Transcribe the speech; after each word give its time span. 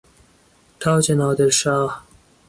تاج 0.79 1.11
نادر 1.11 1.49
شاه 1.49 2.03